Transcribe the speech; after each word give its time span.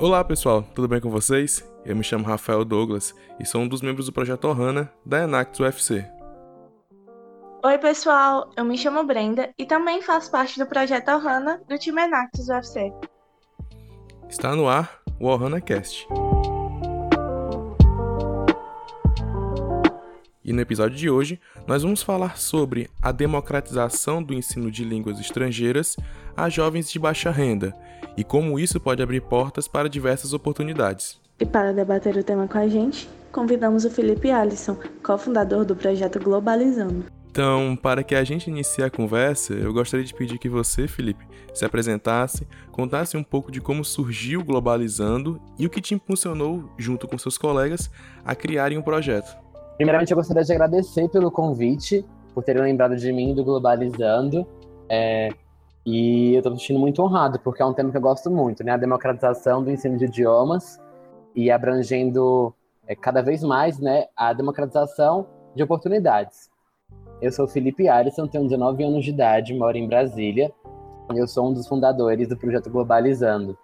Olá 0.00 0.24
pessoal, 0.24 0.62
tudo 0.74 0.88
bem 0.88 0.98
com 0.98 1.10
vocês? 1.10 1.62
Eu 1.84 1.94
me 1.94 2.02
chamo 2.02 2.24
Rafael 2.24 2.64
Douglas 2.64 3.14
e 3.38 3.44
sou 3.44 3.60
um 3.60 3.68
dos 3.68 3.82
membros 3.82 4.06
do 4.06 4.12
projeto 4.14 4.46
Ohana 4.46 4.90
da 5.04 5.24
Enactus 5.24 5.60
UFC. 5.60 6.10
Oi 7.62 7.76
pessoal, 7.76 8.50
eu 8.56 8.64
me 8.64 8.78
chamo 8.78 9.04
Brenda 9.04 9.50
e 9.58 9.66
também 9.66 10.00
faço 10.00 10.30
parte 10.30 10.58
do 10.58 10.64
projeto 10.64 11.10
Ohana 11.10 11.60
do 11.68 11.78
time 11.78 12.00
Enactus 12.00 12.48
UFC. 12.48 12.90
Está 14.26 14.56
no 14.56 14.70
ar 14.70 15.02
o 15.20 15.26
Ohana 15.26 15.60
Cast. 15.60 16.08
E 20.42 20.50
no 20.50 20.62
episódio 20.62 20.96
de 20.96 21.10
hoje, 21.10 21.38
nós 21.70 21.84
vamos 21.84 22.02
falar 22.02 22.36
sobre 22.36 22.90
a 23.00 23.12
democratização 23.12 24.20
do 24.20 24.34
ensino 24.34 24.72
de 24.72 24.82
línguas 24.82 25.20
estrangeiras 25.20 25.96
a 26.36 26.48
jovens 26.48 26.90
de 26.90 26.98
baixa 26.98 27.30
renda 27.30 27.72
e 28.16 28.24
como 28.24 28.58
isso 28.58 28.80
pode 28.80 29.00
abrir 29.00 29.20
portas 29.20 29.68
para 29.68 29.88
diversas 29.88 30.32
oportunidades. 30.32 31.20
E 31.38 31.46
para 31.46 31.72
debater 31.72 32.16
o 32.16 32.24
tema 32.24 32.48
com 32.48 32.58
a 32.58 32.66
gente, 32.66 33.08
convidamos 33.30 33.84
o 33.84 33.90
Felipe 33.90 34.32
Alisson, 34.32 34.76
cofundador 35.00 35.64
do 35.64 35.76
projeto 35.76 36.18
Globalizando. 36.18 37.04
Então, 37.30 37.78
para 37.80 38.02
que 38.02 38.16
a 38.16 38.24
gente 38.24 38.50
inicie 38.50 38.82
a 38.82 38.90
conversa, 38.90 39.54
eu 39.54 39.72
gostaria 39.72 40.04
de 40.04 40.12
pedir 40.12 40.40
que 40.40 40.48
você, 40.48 40.88
Felipe, 40.88 41.24
se 41.54 41.64
apresentasse, 41.64 42.48
contasse 42.72 43.16
um 43.16 43.22
pouco 43.22 43.52
de 43.52 43.60
como 43.60 43.84
surgiu 43.84 44.42
Globalizando 44.42 45.40
e 45.56 45.66
o 45.66 45.70
que 45.70 45.80
te 45.80 45.94
impulsionou, 45.94 46.68
junto 46.76 47.06
com 47.06 47.16
seus 47.16 47.38
colegas, 47.38 47.88
a 48.24 48.34
criarem 48.34 48.76
o 48.76 48.80
um 48.80 48.84
projeto. 48.84 49.49
Primeiramente, 49.80 50.10
eu 50.10 50.16
gostaria 50.18 50.44
de 50.44 50.52
agradecer 50.52 51.08
pelo 51.08 51.30
convite, 51.30 52.04
por 52.34 52.44
terem 52.44 52.60
lembrado 52.60 52.94
de 52.96 53.10
mim 53.10 53.34
do 53.34 53.42
Globalizando. 53.42 54.46
É, 54.86 55.30
e 55.86 56.34
eu 56.34 56.40
estou 56.40 56.52
me 56.52 56.58
sentindo 56.58 56.78
muito 56.78 57.02
honrado, 57.02 57.40
porque 57.40 57.62
é 57.62 57.64
um 57.64 57.72
tema 57.72 57.90
que 57.90 57.96
eu 57.96 58.00
gosto 58.02 58.30
muito, 58.30 58.62
né? 58.62 58.72
A 58.72 58.76
democratização 58.76 59.64
do 59.64 59.70
ensino 59.70 59.96
de 59.96 60.04
idiomas 60.04 60.78
e 61.34 61.50
abrangendo 61.50 62.54
é, 62.86 62.94
cada 62.94 63.22
vez 63.22 63.42
mais 63.42 63.78
né, 63.78 64.04
a 64.14 64.34
democratização 64.34 65.26
de 65.56 65.62
oportunidades. 65.62 66.50
Eu 67.22 67.32
sou 67.32 67.48
Felipe 67.48 67.88
Alisson, 67.88 68.26
tenho 68.26 68.44
19 68.44 68.84
anos 68.84 69.02
de 69.02 69.12
idade, 69.12 69.54
moro 69.54 69.78
em 69.78 69.88
Brasília. 69.88 70.52
Eu 71.14 71.26
sou 71.26 71.48
um 71.48 71.54
dos 71.54 71.66
fundadores 71.66 72.28
do 72.28 72.36
projeto 72.36 72.68
Globalizando. 72.68 73.56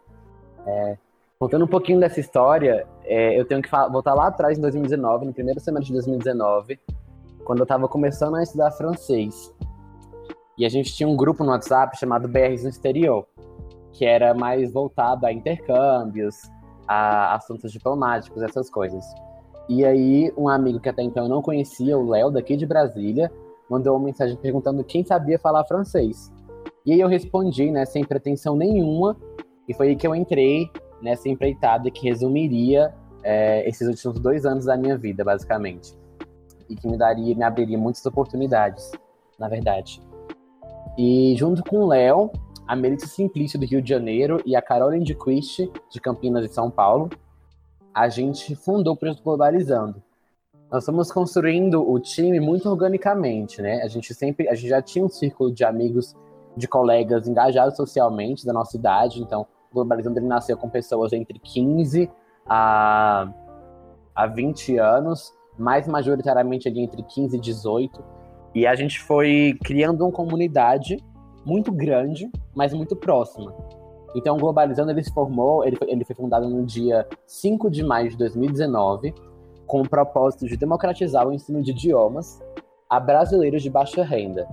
É, 0.67 0.97
Contando 1.39 1.67
um 1.67 1.69
pouquinho 1.69 2.00
dessa 2.00 2.19
história, 2.19 2.87
é, 3.07 3.39
eu 3.39 3.45
tenho 3.45 3.62
que 3.62 3.71
voltar 3.71 4.15
lá 4.15 4.27
atrás, 4.27 4.59
em 4.59 4.61
2019, 4.61 5.27
no 5.27 5.33
primeiro 5.33 5.61
semestre 5.61 5.89
de 5.89 5.93
2019, 5.95 6.79
quando 7.45 7.61
eu 7.61 7.65
estava 7.65 7.87
começando 7.89 8.37
a 8.37 8.43
estudar 8.43 8.71
francês. 8.73 9.55
E 10.59 10.65
a 10.65 10.69
gente 10.69 10.93
tinha 10.95 11.09
um 11.09 11.17
grupo 11.17 11.45
no 11.45 11.51
WhatsApp 11.51 11.97
chamado 11.97 12.27
BRs 12.27 12.65
no 12.65 12.71
Exterior, 12.71 13.27
que 13.93 14.05
era 14.05 14.34
mais 14.34 14.73
voltado 14.73 15.25
a 15.25 15.33
intercâmbios, 15.33 16.34
a 16.89 17.34
assuntos 17.34 17.73
diplomáticos, 17.73 18.43
essas 18.43 18.69
coisas. 18.69 19.05
E 19.69 19.84
aí, 19.84 20.33
um 20.37 20.49
amigo 20.49 20.81
que 20.81 20.89
até 20.89 21.03
então 21.03 21.25
eu 21.25 21.29
não 21.29 21.43
conhecia, 21.43 21.97
o 21.97 22.09
Léo, 22.09 22.31
daqui 22.31 22.57
de 22.57 22.67
Brasília, 22.67 23.31
mandou 23.69 23.97
uma 23.97 24.05
mensagem 24.05 24.37
perguntando 24.37 24.83
quem 24.84 25.05
sabia 25.05 25.39
falar 25.39 25.65
francês. 25.65 26.33
E 26.84 26.93
aí 26.93 27.01
eu 27.01 27.09
respondi, 27.09 27.71
né, 27.71 27.84
sem 27.84 28.05
pretensão 28.05 28.57
nenhuma, 28.57 29.17
e 29.69 29.75
foi 29.75 29.89
aí 29.89 29.97
que 29.97 30.07
eu 30.07 30.15
entrei 30.15 30.71
nessa 31.02 31.28
empreitada 31.28 31.91
que 31.91 32.08
resumiria 32.08 32.94
é, 33.22 33.69
esses 33.69 33.89
últimos 33.89 34.20
dois 34.20 34.47
anos 34.47 34.66
da 34.66 34.77
minha 34.77 34.97
vida, 34.97 35.25
basicamente. 35.25 35.97
E 36.69 36.77
que 36.77 36.88
me 36.88 36.97
daria, 36.97 37.34
me 37.34 37.44
abriria 37.44 37.78
muitas 37.78 38.05
oportunidades, 38.06 38.91
na 39.38 39.48
verdade. 39.48 40.00
E 40.97 41.34
junto 41.36 41.62
com 41.64 41.78
o 41.78 41.86
Léo, 41.86 42.30
a 42.66 42.75
Melissa 42.75 43.06
Simplício 43.06 43.58
do 43.58 43.66
Rio 43.66 43.83
de 43.83 43.88
Janeiro 43.88 44.41
e 44.44 44.56
a 44.56 44.62
Caroline 44.62 45.04
de 45.04 45.15
Quist, 45.15 45.71
de 45.91 46.00
Campinas 46.00 46.44
e 46.44 46.53
São 46.53 46.71
Paulo, 46.71 47.10
a 47.94 48.09
gente 48.09 48.54
fundou 48.54 48.94
o 48.94 48.97
Projeto 48.97 49.22
Globalizando. 49.22 50.03
Nós 50.71 50.82
estamos 50.82 51.12
construindo 51.12 51.88
o 51.88 52.00
time 52.00 52.41
muito 52.41 52.69
organicamente, 52.69 53.62
né? 53.62 53.82
A 53.82 53.88
gente 53.88 54.12
sempre, 54.12 54.48
a 54.48 54.54
gente 54.54 54.69
já 54.69 54.82
tinha 54.82 55.04
um 55.04 55.09
círculo 55.09 55.53
de 55.53 55.65
amigos, 55.65 56.16
de 56.56 56.66
colegas 56.66 57.28
engajados 57.28 57.76
socialmente 57.76 58.44
da 58.44 58.53
nossa 58.53 58.76
idade, 58.76 59.22
então 59.22 59.47
Globalizando 59.72 60.19
ele 60.19 60.27
nasceu 60.27 60.56
com 60.56 60.69
pessoas 60.69 61.12
entre 61.12 61.38
15 61.38 62.10
a, 62.47 63.28
a 64.15 64.27
20 64.27 64.78
anos, 64.78 65.32
mais 65.59 65.87
majoritariamente 65.87 66.69
ali 66.69 66.81
entre 66.81 67.03
15 67.03 67.37
e 67.37 67.41
18. 67.41 68.04
E 68.54 68.66
a 68.66 68.75
gente 68.75 69.00
foi 69.00 69.59
criando 69.65 70.03
uma 70.03 70.12
comunidade 70.12 70.99
muito 71.44 71.71
grande, 71.71 72.31
mas 72.54 72.72
muito 72.72 72.97
próxima. 72.97 73.54
Então, 74.15 74.38
Globalizando 74.38 74.91
ele 74.91 75.04
se 75.04 75.12
formou, 75.12 75.65
ele 75.65 75.77
foi, 75.77 75.91
ele 75.91 76.04
foi 76.04 76.16
fundado 76.16 76.48
no 76.48 76.65
dia 76.65 77.06
5 77.27 77.71
de 77.71 77.84
maio 77.84 78.09
de 78.09 78.16
2019, 78.16 79.15
com 79.66 79.83
o 79.83 79.88
propósito 79.88 80.47
de 80.47 80.56
democratizar 80.56 81.27
o 81.28 81.33
ensino 81.33 81.62
de 81.62 81.72
idiomas 81.72 82.41
a 82.88 82.98
brasileiros 83.00 83.62
de 83.62 83.69
baixa 83.69 84.03
renda. 84.03 84.48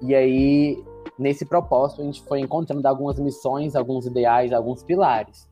E 0.00 0.14
aí, 0.14 0.82
nesse 1.18 1.44
propósito, 1.44 2.02
a 2.02 2.04
gente 2.04 2.22
foi 2.22 2.40
encontrando 2.40 2.86
algumas 2.86 3.18
missões, 3.18 3.74
alguns 3.74 4.06
ideais, 4.06 4.52
alguns 4.52 4.82
pilares. 4.82 5.48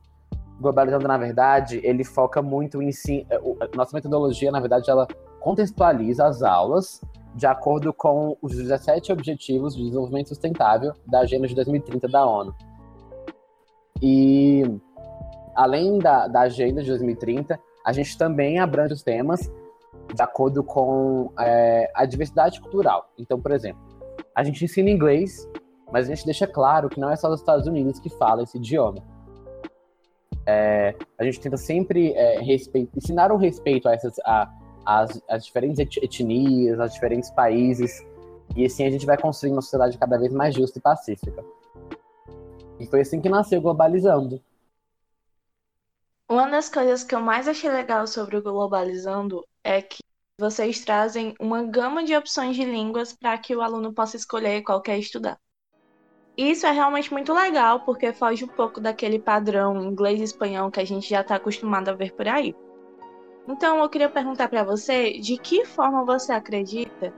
Globalizando, 0.59 1.07
na 1.07 1.17
verdade, 1.17 1.81
ele 1.83 2.03
foca 2.03 2.41
muito 2.41 2.81
em 2.81 2.91
si. 2.91 3.25
Eh, 3.29 3.39
nossa 3.75 3.95
metodologia, 3.95 4.51
na 4.51 4.59
verdade, 4.59 4.89
ela 4.89 5.07
contextualiza 5.41 6.25
as 6.25 6.41
aulas 6.41 7.01
de 7.35 7.45
acordo 7.45 7.93
com 7.93 8.37
os 8.41 8.55
17 8.55 9.11
Objetivos 9.11 9.75
de 9.75 9.83
Desenvolvimento 9.83 10.29
Sustentável 10.29 10.93
da 11.05 11.19
Agenda 11.19 11.47
de 11.47 11.55
2030 11.55 12.07
da 12.07 12.25
ONU. 12.25 12.55
E, 14.01 14.63
além 15.53 15.99
da, 15.99 16.27
da 16.27 16.41
Agenda 16.41 16.81
de 16.81 16.87
2030, 16.89 17.59
a 17.85 17.91
gente 17.91 18.17
também 18.17 18.59
abrange 18.59 18.93
os 18.93 19.03
temas 19.03 19.51
de 20.13 20.21
acordo 20.21 20.63
com 20.63 21.31
é, 21.37 21.91
a 21.93 22.05
diversidade 22.05 22.61
cultural. 22.61 23.09
Então, 23.17 23.39
por 23.39 23.51
exemplo, 23.51 23.81
a 24.35 24.43
gente 24.43 24.63
ensina 24.65 24.89
inglês, 24.89 25.49
mas 25.91 26.07
a 26.07 26.13
gente 26.13 26.25
deixa 26.25 26.45
claro 26.45 26.89
que 26.89 26.99
não 26.99 27.09
é 27.09 27.15
só 27.15 27.29
dos 27.29 27.39
Estados 27.39 27.65
Unidos 27.65 27.99
que 27.99 28.09
fala 28.09 28.43
esse 28.43 28.57
idioma. 28.57 29.01
É, 30.45 30.93
a 31.17 31.23
gente 31.23 31.39
tenta 31.39 31.57
sempre 31.57 32.11
é, 32.13 32.39
respeito, 32.39 32.95
ensinar 32.95 33.31
o 33.31 33.37
respeito 33.37 33.87
a 33.87 33.93
essas 33.93 34.19
a, 34.19 34.51
as, 34.85 35.21
as 35.29 35.45
diferentes 35.45 35.79
etnias, 35.79 36.79
aos 36.79 36.93
diferentes 36.93 37.31
países, 37.31 38.05
e 38.55 38.65
assim 38.65 38.85
a 38.85 38.91
gente 38.91 39.05
vai 39.05 39.17
construir 39.17 39.53
uma 39.53 39.61
sociedade 39.61 39.97
cada 39.97 40.17
vez 40.17 40.33
mais 40.33 40.53
justa 40.53 40.77
e 40.77 40.81
pacífica. 40.81 41.43
E 42.79 42.85
foi 42.85 43.01
assim 43.01 43.21
que 43.21 43.29
nasceu 43.29 43.61
Globalizando. 43.61 44.43
Uma 46.29 46.49
das 46.49 46.69
coisas 46.69 47.03
que 47.03 47.15
eu 47.15 47.21
mais 47.21 47.47
achei 47.47 47.69
legal 47.69 48.05
sobre 48.05 48.35
o 48.35 48.41
Globalizando 48.41 49.45
é 49.63 49.81
que 49.81 50.03
vocês 50.37 50.83
trazem 50.83 51.33
uma 51.39 51.63
gama 51.63 52.03
de 52.03 52.15
opções 52.15 52.57
de 52.57 52.65
línguas 52.65 53.13
para 53.13 53.37
que 53.37 53.55
o 53.55 53.61
aluno 53.61 53.93
possa 53.93 54.17
escolher 54.17 54.61
qual 54.63 54.81
quer 54.81 54.99
estudar. 54.99 55.39
Isso 56.37 56.67
é 56.67 56.71
realmente 56.71 57.13
muito 57.13 57.33
legal, 57.33 57.79
porque 57.85 58.11
foge 58.11 58.43
um 58.43 58.49
pouco 58.49 58.81
daquele 58.81 59.17
padrão 59.17 59.81
inglês 59.81 60.19
e 60.19 60.23
espanhol 60.25 60.69
que 60.69 60.81
a 60.81 60.85
gente 60.85 61.09
já 61.09 61.21
está 61.21 61.35
acostumado 61.35 61.87
a 61.87 61.93
ver 61.93 62.11
por 62.13 62.27
aí. 62.27 62.53
Então, 63.47 63.79
eu 63.79 63.87
queria 63.87 64.09
perguntar 64.09 64.49
para 64.49 64.63
você 64.65 65.13
de 65.19 65.37
que 65.37 65.63
forma 65.63 66.03
você 66.03 66.33
acredita 66.33 67.13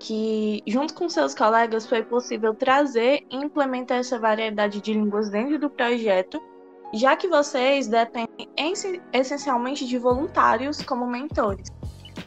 que, 0.00 0.60
junto 0.66 0.92
com 0.94 1.08
seus 1.08 1.36
colegas, 1.36 1.86
foi 1.86 2.02
possível 2.02 2.52
trazer 2.52 3.24
e 3.30 3.36
implementar 3.36 3.98
essa 3.98 4.18
variedade 4.18 4.80
de 4.80 4.92
línguas 4.92 5.30
dentro 5.30 5.56
do 5.56 5.70
projeto, 5.70 6.42
já 6.92 7.14
que 7.14 7.28
vocês 7.28 7.86
dependem 7.86 8.48
essencialmente 9.12 9.86
de 9.86 9.98
voluntários 9.98 10.82
como 10.82 11.06
mentores. 11.06 11.68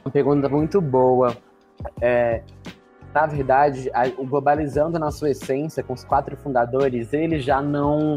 Uma 0.09 0.13
pergunta 0.13 0.49
muito 0.49 0.81
boa. 0.81 1.37
É, 2.01 2.41
na 3.13 3.27
verdade, 3.27 3.91
a, 3.93 4.07
o 4.17 4.25
Globalizando 4.25 4.97
na 4.97 5.11
sua 5.11 5.29
essência, 5.29 5.83
com 5.83 5.93
os 5.93 6.03
quatro 6.03 6.35
fundadores, 6.35 7.13
ele 7.13 7.39
já 7.39 7.61
não 7.61 8.15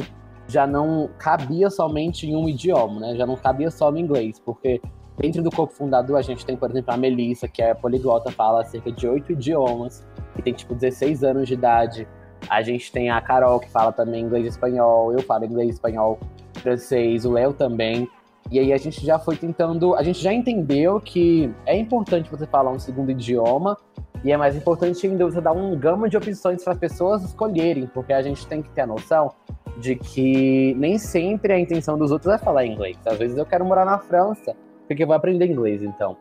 já 0.49 0.67
não 0.67 1.11
cabia 1.19 1.69
somente 1.69 2.27
em 2.27 2.35
um 2.35 2.49
idioma, 2.49 2.99
né? 2.99 3.15
Já 3.15 3.27
não 3.27 3.37
cabia 3.37 3.71
só 3.71 3.91
no 3.93 3.99
inglês, 3.99 4.41
porque 4.41 4.81
dentro 5.19 5.43
do 5.43 5.51
corpo 5.51 5.75
fundador 5.75 6.17
a 6.17 6.23
gente 6.23 6.47
tem, 6.47 6.57
por 6.57 6.71
exemplo, 6.71 6.95
a 6.95 6.97
Melissa, 6.97 7.47
que 7.47 7.61
é 7.61 7.75
poliglota, 7.75 8.31
fala 8.33 8.65
cerca 8.65 8.91
de 8.91 9.07
oito 9.07 9.33
idiomas, 9.33 10.07
e 10.39 10.41
tem 10.41 10.55
tipo 10.55 10.75
16 10.75 11.23
anos 11.23 11.47
de 11.47 11.53
idade. 11.53 12.09
A 12.49 12.63
gente 12.63 12.91
tem 12.91 13.11
a 13.11 13.21
Carol, 13.21 13.61
que 13.61 13.71
fala 13.71 13.93
também 13.93 14.25
inglês 14.25 14.47
e 14.47 14.49
espanhol, 14.49 15.13
eu 15.13 15.21
falo 15.21 15.45
inglês, 15.45 15.75
espanhol, 15.75 16.19
francês, 16.55 17.27
o 17.27 17.33
Léo 17.33 17.53
também. 17.53 18.09
E 18.51 18.59
aí 18.59 18.73
a 18.73 18.77
gente 18.77 19.05
já 19.05 19.19
foi 19.19 19.37
tentando, 19.37 19.95
a 19.95 20.03
gente 20.03 20.23
já 20.23 20.33
entendeu 20.33 21.01
que 21.01 21.51
é 21.65 21.77
importante 21.77 22.31
você 22.31 22.47
falar 22.47 22.71
um 22.71 22.79
segundo 22.79 23.11
idioma, 23.11 23.79
e 24.25 24.31
é 24.31 24.37
mais 24.37 24.55
importante 24.55 25.07
ainda 25.07 25.25
você 25.25 25.41
dar 25.41 25.53
um 25.53 25.77
gama 25.77 26.09
de 26.09 26.17
opções 26.17 26.63
para 26.63 26.75
as 26.75 26.79
pessoas 26.79 27.23
escolherem, 27.25 27.87
porque 27.87 28.13
a 28.13 28.23
gente 28.23 28.47
tem 28.47 28.63
que 28.63 28.69
ter 28.71 28.83
a 28.83 28.87
noção 28.87 29.33
de 29.79 29.97
que 29.97 30.75
nem 30.75 30.99
sempre 30.99 31.53
a 31.53 31.59
intenção 31.59 31.97
dos 31.97 32.13
outros 32.13 32.33
é 32.33 32.39
falar 32.39 32.67
inglês. 32.67 32.97
Às 33.07 33.19
vezes 33.19 33.37
eu 33.37 33.47
quero 33.47 33.65
morar 33.65 33.85
na 33.85 33.99
França, 33.99 34.55
porque 34.87 35.03
eu 35.03 35.07
vou 35.07 35.17
aprender 35.17 35.47
inglês, 35.47 35.83
então. 35.83 36.17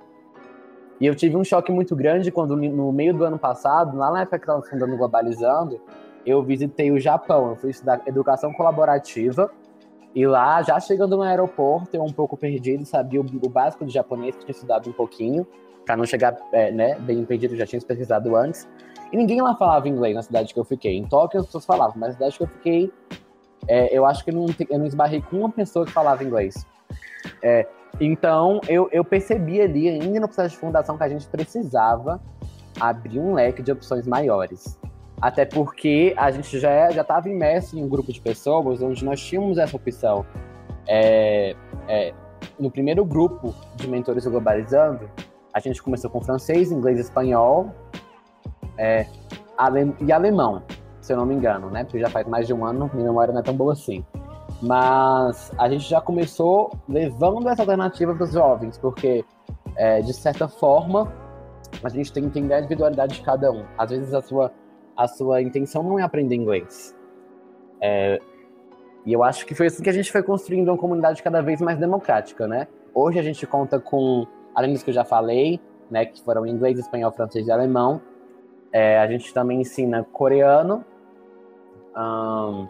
E 0.99 1.05
eu 1.05 1.15
tive 1.15 1.35
um 1.35 1.43
choque 1.43 1.71
muito 1.71 1.95
grande 1.95 2.31
quando, 2.31 2.55
no 2.55 2.91
meio 2.91 3.13
do 3.13 3.23
ano 3.23 3.37
passado, 3.37 3.97
lá 3.97 4.11
na 4.11 4.21
época 4.21 4.37
que 4.37 4.43
estava 4.43 4.61
fundando 4.61 4.95
Globalizando, 4.95 5.81
eu 6.25 6.43
visitei 6.43 6.91
o 6.91 6.99
Japão. 6.99 7.49
Eu 7.49 7.55
fui 7.55 7.71
estudar 7.71 8.01
educação 8.05 8.53
colaborativa 8.53 9.51
E 10.13 10.27
lá, 10.27 10.61
já 10.61 10.79
chegando 10.79 11.15
no 11.15 11.23
aeroporto, 11.23 11.95
eu 11.95 12.03
um 12.03 12.11
pouco 12.11 12.35
perdido, 12.35 12.85
sabia 12.85 13.21
o, 13.21 13.25
o 13.25 13.49
básico 13.49 13.85
de 13.85 13.93
japonês, 13.93 14.35
que 14.35 14.45
tinha 14.45 14.51
estudado 14.51 14.89
um 14.89 14.93
pouquinho, 14.93 15.47
para 15.85 15.95
não 15.95 16.05
chegar 16.05 16.37
é, 16.51 16.71
né, 16.71 16.99
bem 16.99 17.23
perdido, 17.23 17.55
já 17.55 17.65
tinha 17.65 17.81
pesquisado 17.81 18.35
antes. 18.35 18.67
E 19.11 19.17
ninguém 19.17 19.41
lá 19.41 19.55
falava 19.55 19.87
inglês 19.87 20.15
na 20.15 20.21
cidade 20.21 20.53
que 20.53 20.59
eu 20.59 20.65
fiquei. 20.65 20.97
Em 20.97 21.05
Tóquio 21.05 21.39
as 21.39 21.45
pessoas 21.45 21.65
falavam, 21.65 21.95
mas 21.97 22.09
na 22.09 22.13
cidade 22.13 22.37
que 22.37 22.43
eu 22.43 22.47
fiquei, 22.47 22.93
é, 23.67 23.97
eu 23.97 24.05
acho 24.05 24.23
que 24.23 24.31
eu 24.31 24.35
não, 24.35 24.45
eu 24.69 24.79
não 24.79 24.85
esbarrei 24.85 25.21
com 25.21 25.37
uma 25.37 25.49
pessoa 25.49 25.85
que 25.85 25.91
falava 25.91 26.23
inglês. 26.23 26.65
É, 27.41 27.67
então, 27.99 28.59
eu, 28.67 28.89
eu 28.91 29.03
percebi 29.03 29.61
ali, 29.61 29.89
ainda 29.89 30.19
no 30.19 30.27
processo 30.27 30.55
de 30.55 30.57
fundação, 30.57 30.97
que 30.97 31.03
a 31.03 31.09
gente 31.09 31.27
precisava 31.27 32.21
abrir 32.79 33.19
um 33.19 33.33
leque 33.33 33.61
de 33.61 33.71
opções 33.71 34.07
maiores. 34.07 34.79
Até 35.21 35.45
porque 35.45 36.15
a 36.17 36.31
gente 36.31 36.59
já 36.59 36.89
já 36.89 37.01
estava 37.01 37.29
imerso 37.29 37.77
em 37.77 37.83
um 37.83 37.87
grupo 37.87 38.11
de 38.11 38.19
pessoas 38.19 38.81
onde 38.81 39.05
nós 39.05 39.21
tínhamos 39.21 39.57
essa 39.57 39.75
opção. 39.75 40.25
É, 40.87 41.55
é, 41.87 42.13
no 42.59 42.71
primeiro 42.71 43.05
grupo 43.05 43.53
de 43.75 43.87
mentores 43.87 44.25
globalizando, 44.25 45.09
a 45.53 45.59
gente 45.59 45.81
começou 45.81 46.09
com 46.09 46.19
francês, 46.21 46.71
inglês, 46.71 46.99
espanhol 46.99 47.71
é, 48.77 49.05
ale, 49.57 49.93
e 49.99 50.11
alemão, 50.11 50.63
se 50.99 51.13
eu 51.13 51.17
não 51.17 51.25
me 51.25 51.35
engano, 51.35 51.69
né? 51.69 51.83
Porque 51.83 51.99
já 51.99 52.09
faz 52.09 52.27
mais 52.27 52.47
de 52.47 52.53
um 52.53 52.65
ano, 52.65 52.89
minha 52.93 53.05
memória 53.05 53.31
não 53.31 53.41
é 53.41 53.43
tão 53.43 53.55
boa 53.55 53.73
assim. 53.73 54.03
Mas 54.59 55.51
a 55.57 55.69
gente 55.69 55.87
já 55.87 56.01
começou 56.01 56.71
levando 56.89 57.47
essa 57.47 57.61
alternativa 57.61 58.15
para 58.15 58.23
os 58.23 58.31
jovens, 58.31 58.77
porque 58.77 59.23
é, 59.75 60.01
de 60.01 60.13
certa 60.13 60.47
forma 60.47 61.11
a 61.83 61.89
gente 61.89 62.11
tem 62.11 62.23
que 62.23 62.29
entender 62.29 62.55
a 62.55 62.59
individualidade 62.59 63.15
de 63.15 63.21
cada 63.21 63.51
um. 63.51 63.63
Às 63.77 63.91
vezes 63.91 64.13
a 64.13 64.21
sua 64.21 64.51
a 64.95 65.07
sua 65.07 65.41
intenção 65.41 65.83
não 65.83 65.99
é 65.99 66.03
aprender 66.03 66.35
inglês. 66.35 66.95
É, 67.79 68.19
e 69.05 69.13
eu 69.13 69.23
acho 69.23 69.45
que 69.45 69.55
foi 69.55 69.67
assim 69.67 69.81
que 69.81 69.89
a 69.89 69.93
gente 69.93 70.11
foi 70.11 70.21
construindo 70.21 70.69
uma 70.69 70.77
comunidade 70.77 71.23
cada 71.23 71.41
vez 71.41 71.59
mais 71.61 71.79
democrática, 71.79 72.47
né? 72.47 72.67
Hoje 72.93 73.17
a 73.19 73.23
gente 73.23 73.47
conta 73.47 73.79
com, 73.79 74.27
além 74.53 74.73
dos 74.73 74.83
que 74.83 74.89
eu 74.89 74.93
já 74.93 75.03
falei, 75.03 75.59
né, 75.89 76.05
que 76.05 76.23
foram 76.23 76.45
inglês, 76.45 76.79
espanhol, 76.79 77.11
francês 77.11 77.47
e 77.47 77.51
alemão, 77.51 78.01
é, 78.71 78.99
a 78.99 79.07
gente 79.07 79.33
também 79.33 79.61
ensina 79.61 80.05
coreano 80.11 80.85
um, 81.95 82.67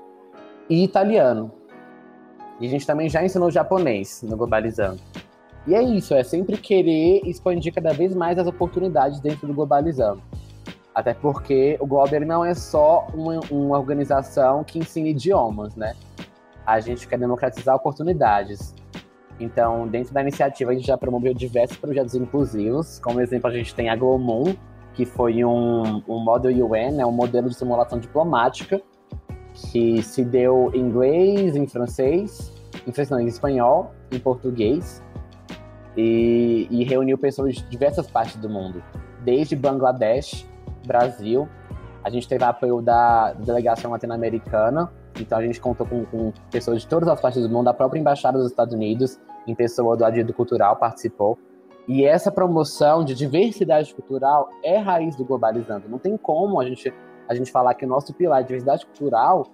e 0.70 0.84
italiano. 0.84 1.52
E 2.60 2.66
a 2.66 2.70
gente 2.70 2.86
também 2.86 3.10
já 3.10 3.24
ensinou 3.24 3.52
japonês 3.52 4.24
no 4.24 4.38
Globalizando. 4.38 5.02
E 5.68 5.76
é 5.76 5.82
isso, 5.82 6.14
é 6.14 6.24
sempre 6.24 6.58
querer 6.58 7.22
expandir 7.26 7.74
cada 7.74 7.94
vez 7.94 8.16
mais 8.16 8.40
as 8.40 8.48
oportunidades 8.48 9.20
dentro 9.20 9.48
do 9.48 9.54
Globalizando. 9.54 10.22
Até 10.94 11.14
porque 11.14 11.78
o 11.80 11.88
Globo 11.88 12.20
não 12.26 12.44
é 12.44 12.54
só 12.54 13.08
uma, 13.14 13.40
uma 13.50 13.80
organização 13.80 14.64
que 14.64 14.78
ensina 14.78 15.08
idiomas, 15.08 15.76
né? 15.76 15.96
A 16.66 16.80
gente 16.80 17.08
quer 17.08 17.18
democratizar 17.18 17.76
oportunidades. 17.76 18.76
Então, 19.40 19.88
dentro 19.88 20.14
da 20.14 20.22
iniciativa, 20.22 20.72
a 20.72 20.74
gente 20.74 20.86
já 20.86 20.98
promoveu 20.98 21.34
diversos 21.34 21.78
projetos 21.78 22.14
inclusivos. 22.14 23.00
Como 23.00 23.22
exemplo, 23.22 23.50
a 23.50 23.54
gente 23.54 23.74
tem 23.74 23.90
a 23.90 23.96
Glomon, 23.96 24.54
que 24.94 25.06
foi 25.06 25.44
um, 25.46 26.04
um 26.08 26.20
Model 26.20 26.52
UN, 26.66 26.92
né, 26.92 27.06
um 27.06 27.12
modelo 27.12 27.50
de 27.50 27.56
simulação 27.56 27.98
diplomática, 27.98 28.82
que 29.54 30.04
se 30.04 30.24
deu 30.24 30.72
em 30.74 30.80
inglês, 30.80 31.56
em 31.56 31.66
francês, 31.68 32.52
em 32.86 32.92
francês 32.92 33.10
não, 33.10 33.20
em 33.20 33.28
espanhol, 33.28 33.94
em 34.12 34.20
português, 34.20 35.02
e, 35.96 36.68
e 36.70 36.84
reuniu 36.84 37.18
pessoas 37.18 37.56
de 37.56 37.64
diversas 37.64 38.10
partes 38.10 38.36
do 38.36 38.50
mundo, 38.50 38.84
desde 39.24 39.56
Bangladesh 39.56 40.51
Brasil. 40.86 41.48
A 42.04 42.10
gente 42.10 42.28
teve 42.28 42.44
apoio 42.44 42.82
da 42.82 43.34
delegação 43.34 43.92
latino-americana, 43.92 44.92
então 45.20 45.38
a 45.38 45.42
gente 45.44 45.60
contou 45.62 45.86
com, 45.86 46.06
com, 46.06 46.34
pessoas 46.50 46.82
de 46.82 46.88
todas 46.88 47.08
as 47.08 47.20
partes 47.22 47.42
do 47.42 47.50
mundo, 47.50 47.68
a 47.68 47.74
própria 47.74 48.00
embaixada 48.00 48.38
dos 48.38 48.48
Estados 48.48 48.74
Unidos, 48.74 49.20
em 49.46 49.54
pessoa 49.54 49.96
do 49.96 50.04
Adido 50.04 50.34
Cultural, 50.34 50.76
participou. 50.78 51.38
E 51.88 52.06
essa 52.06 52.32
promoção 52.32 53.04
de 53.04 53.14
diversidade 53.14 53.94
cultural 53.94 54.50
é 54.64 54.78
raiz 54.78 55.16
do 55.16 55.26
Globalizando. 55.26 55.90
Não 55.90 55.98
tem 55.98 56.16
como 56.18 56.60
a 56.60 56.66
gente, 56.66 56.94
a 57.28 57.36
gente 57.36 57.52
falar 57.52 57.74
que 57.74 57.86
o 57.86 57.88
nosso 57.88 58.14
pilar 58.14 58.42
é 58.42 58.44
diversidade 58.44 58.86
cultural 58.86 59.48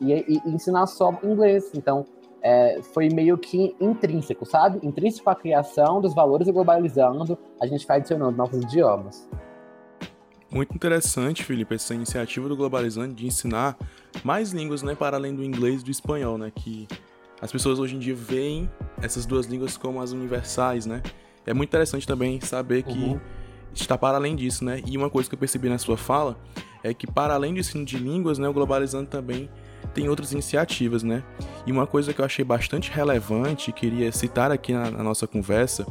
e, 0.00 0.12
e, 0.12 0.42
e 0.44 0.50
ensinar 0.50 0.86
só 0.86 1.12
inglês. 1.22 1.70
Então, 1.74 2.04
é, 2.42 2.82
foi 2.82 3.08
meio 3.08 3.38
que 3.38 3.74
intrínseco, 3.80 4.44
sabe? 4.44 4.78
Intrínseco 4.86 5.30
à 5.30 5.34
criação 5.34 6.00
dos 6.00 6.14
valores 6.14 6.46
do 6.46 6.52
Globalizando, 6.52 7.38
a 7.60 7.66
gente 7.66 7.86
vai 7.86 7.96
adicionando 7.96 8.36
novos 8.36 8.58
idiomas. 8.62 9.26
Muito 10.54 10.72
interessante, 10.72 11.42
Felipe, 11.42 11.74
essa 11.74 11.96
iniciativa 11.96 12.48
do 12.48 12.56
Globalizando 12.56 13.12
de 13.12 13.26
ensinar 13.26 13.76
mais 14.22 14.52
línguas, 14.52 14.84
né, 14.84 14.94
para 14.94 15.16
além 15.16 15.34
do 15.34 15.42
inglês 15.42 15.80
e 15.80 15.84
do 15.84 15.90
espanhol, 15.90 16.38
né, 16.38 16.52
que 16.54 16.86
as 17.42 17.50
pessoas 17.50 17.80
hoje 17.80 17.96
em 17.96 17.98
dia 17.98 18.14
veem 18.14 18.70
essas 19.02 19.26
duas 19.26 19.46
línguas 19.46 19.76
como 19.76 20.00
as 20.00 20.12
universais, 20.12 20.86
né? 20.86 21.02
É 21.44 21.52
muito 21.52 21.70
interessante 21.70 22.06
também 22.06 22.40
saber 22.40 22.84
que 22.84 22.96
uhum. 22.96 23.20
está 23.74 23.98
para 23.98 24.16
além 24.16 24.36
disso, 24.36 24.64
né? 24.64 24.80
E 24.86 24.96
uma 24.96 25.10
coisa 25.10 25.28
que 25.28 25.34
eu 25.34 25.38
percebi 25.38 25.68
na 25.68 25.76
sua 25.76 25.96
fala 25.96 26.38
é 26.84 26.94
que 26.94 27.04
para 27.04 27.34
além 27.34 27.52
do 27.52 27.58
ensino 27.58 27.84
de 27.84 27.98
línguas, 27.98 28.38
né, 28.38 28.48
o 28.48 28.52
Globalizando 28.52 29.10
também 29.10 29.50
tem 29.92 30.08
outras 30.08 30.30
iniciativas, 30.32 31.02
né? 31.02 31.24
E 31.66 31.72
uma 31.72 31.86
coisa 31.86 32.14
que 32.14 32.20
eu 32.20 32.24
achei 32.24 32.44
bastante 32.44 32.92
relevante 32.92 33.70
e 33.70 33.72
queria 33.72 34.12
citar 34.12 34.52
aqui 34.52 34.72
na, 34.72 34.88
na 34.88 35.02
nossa 35.02 35.26
conversa 35.26 35.84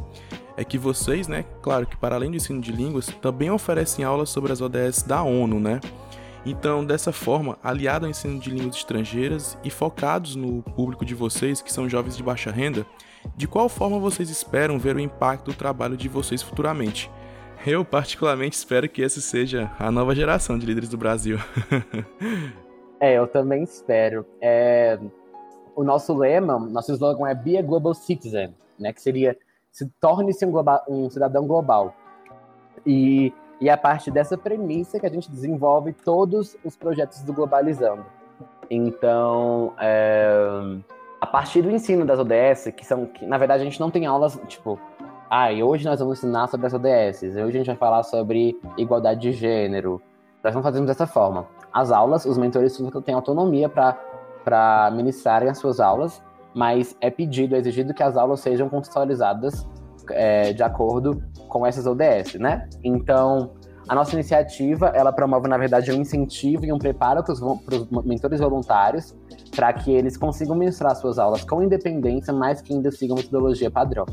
é 0.56 0.64
que 0.64 0.78
vocês, 0.78 1.28
né, 1.28 1.44
claro 1.62 1.86
que 1.86 1.96
para 1.96 2.14
além 2.14 2.30
do 2.30 2.36
ensino 2.36 2.60
de 2.60 2.72
línguas, 2.72 3.06
também 3.20 3.50
oferecem 3.50 4.04
aulas 4.04 4.30
sobre 4.30 4.52
as 4.52 4.60
ODS 4.60 5.02
da 5.02 5.22
ONU, 5.22 5.58
né? 5.58 5.80
Então, 6.46 6.84
dessa 6.84 7.10
forma, 7.10 7.58
aliado 7.62 8.04
ao 8.04 8.10
ensino 8.10 8.38
de 8.38 8.50
línguas 8.50 8.76
estrangeiras 8.76 9.56
e 9.64 9.70
focados 9.70 10.36
no 10.36 10.62
público 10.62 11.04
de 11.04 11.14
vocês, 11.14 11.62
que 11.62 11.72
são 11.72 11.88
jovens 11.88 12.16
de 12.16 12.22
baixa 12.22 12.50
renda, 12.50 12.86
de 13.34 13.48
qual 13.48 13.68
forma 13.68 13.98
vocês 13.98 14.28
esperam 14.28 14.78
ver 14.78 14.94
o 14.94 15.00
impacto 15.00 15.50
do 15.50 15.56
trabalho 15.56 15.96
de 15.96 16.08
vocês 16.08 16.42
futuramente? 16.42 17.10
Eu, 17.66 17.82
particularmente, 17.82 18.56
espero 18.56 18.86
que 18.88 19.02
essa 19.02 19.22
seja 19.22 19.72
a 19.78 19.90
nova 19.90 20.14
geração 20.14 20.58
de 20.58 20.66
líderes 20.66 20.90
do 20.90 20.98
Brasil. 20.98 21.38
é, 23.00 23.14
eu 23.14 23.26
também 23.26 23.62
espero. 23.62 24.26
É... 24.38 24.98
O 25.74 25.82
nosso 25.82 26.14
lema, 26.14 26.58
nosso 26.58 26.92
slogan 26.92 27.26
é 27.26 27.34
Be 27.34 27.56
a 27.56 27.62
Global 27.62 27.94
Citizen, 27.94 28.54
né? 28.78 28.92
Que 28.92 29.00
seria 29.00 29.36
se 29.74 29.86
torne-se 30.00 30.46
um, 30.46 30.52
um, 30.88 31.10
cidadão 31.10 31.48
global. 31.48 31.92
E, 32.86 33.34
e 33.60 33.68
é 33.68 33.72
a 33.72 33.76
partir 33.76 34.12
dessa 34.12 34.38
premissa 34.38 35.00
que 35.00 35.06
a 35.06 35.10
gente 35.10 35.28
desenvolve 35.28 35.92
todos 35.92 36.56
os 36.64 36.76
projetos 36.76 37.22
do 37.22 37.32
Globalizando. 37.32 38.06
Então, 38.70 39.74
é, 39.80 40.78
a 41.20 41.26
partir 41.26 41.60
do 41.60 41.72
ensino 41.72 42.06
das 42.06 42.20
ODS, 42.20 42.72
que 42.76 42.86
são, 42.86 43.06
que, 43.06 43.26
na 43.26 43.36
verdade, 43.36 43.62
a 43.62 43.64
gente 43.64 43.80
não 43.80 43.90
tem 43.90 44.06
aulas, 44.06 44.40
tipo, 44.46 44.78
ah, 45.28 45.52
e 45.52 45.60
hoje 45.60 45.84
nós 45.84 45.98
vamos 45.98 46.18
ensinar 46.18 46.46
sobre 46.46 46.68
as 46.68 46.72
ODS, 46.72 47.22
hoje 47.22 47.40
a 47.40 47.50
gente 47.50 47.66
vai 47.66 47.76
falar 47.76 48.04
sobre 48.04 48.56
igualdade 48.78 49.22
de 49.22 49.32
gênero. 49.32 50.00
Nós 50.42 50.54
não 50.54 50.62
fazemos 50.62 50.86
dessa 50.86 51.06
forma. 51.06 51.48
As 51.72 51.90
aulas, 51.90 52.24
os 52.24 52.38
mentores 52.38 52.80
têm 53.04 53.14
autonomia 53.14 53.68
para 53.68 54.92
ministrarem 54.92 55.48
as 55.48 55.58
suas 55.58 55.80
aulas, 55.80 56.22
mas 56.54 56.96
é 57.00 57.10
pedido, 57.10 57.54
é 57.54 57.58
exigido 57.58 57.92
que 57.92 58.02
as 58.02 58.16
aulas 58.16 58.40
sejam 58.40 58.68
contextualizadas 58.68 59.66
é, 60.10 60.52
de 60.52 60.62
acordo 60.62 61.22
com 61.48 61.66
essas 61.66 61.86
ODS, 61.86 62.34
né? 62.34 62.68
Então, 62.82 63.50
a 63.88 63.94
nossa 63.94 64.14
iniciativa, 64.14 64.88
ela 64.94 65.12
promove, 65.12 65.48
na 65.48 65.58
verdade, 65.58 65.92
um 65.92 66.00
incentivo 66.00 66.64
e 66.64 66.72
um 66.72 66.78
preparo 66.78 67.22
para 67.22 67.32
os 67.32 68.04
mentores 68.04 68.40
voluntários 68.40 69.14
para 69.54 69.72
que 69.72 69.92
eles 69.92 70.16
consigam 70.16 70.56
ministrar 70.56 70.96
suas 70.96 71.18
aulas 71.18 71.44
com 71.44 71.62
independência, 71.62 72.32
mas 72.32 72.62
que 72.62 72.72
ainda 72.72 72.90
sigam 72.90 73.16
metodologia 73.16 73.70
padrão. 73.70 74.06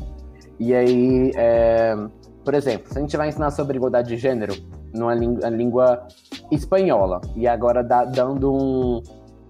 E 0.58 0.74
aí, 0.74 1.32
é, 1.34 1.96
por 2.44 2.54
exemplo, 2.54 2.92
se 2.92 2.98
a 2.98 3.00
gente 3.00 3.16
vai 3.16 3.28
ensinar 3.28 3.50
sobre 3.50 3.76
igualdade 3.76 4.08
de 4.08 4.16
gênero 4.16 4.54
numa 4.92 5.14
língua, 5.14 5.48
língua 5.48 6.08
espanhola, 6.50 7.20
e 7.34 7.48
agora 7.48 7.82
dá, 7.82 8.04
dando 8.04 8.52
um, 8.52 9.02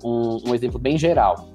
um, 0.04 0.38
um 0.48 0.54
exemplo 0.54 0.78
bem 0.78 0.96
geral, 0.96 1.51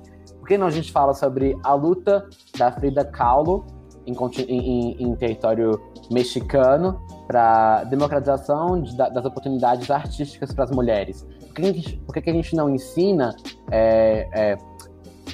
que 0.48 0.58
não 0.58 0.68
a 0.68 0.72
gente 0.72 0.92
fala 0.92 1.14
sobre 1.14 1.58
a 1.64 1.74
luta 1.74 2.28
da 2.58 2.72
Frida 2.72 3.04
Kahlo 3.04 3.66
em, 4.06 4.16
em, 4.48 5.04
em 5.04 5.16
território 5.16 5.80
mexicano 6.10 7.00
para 7.28 7.84
democratização 7.84 8.82
de, 8.82 8.96
das 8.96 9.26
oportunidades 9.26 9.92
artísticas 9.92 10.54
para 10.54 10.64
as 10.64 10.72
mulheres? 10.72 11.28
Por 11.48 11.56
que, 11.56 11.62
a 11.62 11.74
gente, 11.74 11.98
por 11.98 12.14
que 12.14 12.30
a 12.30 12.34
gente 12.34 12.56
não 12.56 12.70
ensina 12.70 13.36
é, 13.70 14.30
é, 14.34 14.58